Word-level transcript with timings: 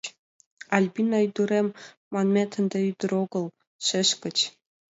Альбина 0.75 1.17
ӱдырем 1.27 1.67
манмет 2.13 2.51
ынде 2.59 2.79
ӱдырет 2.89 3.19
огыл, 3.21 3.45
шешкыч. 3.85 4.37